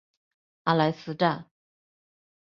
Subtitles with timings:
[0.63, 1.47] 阿莱斯站。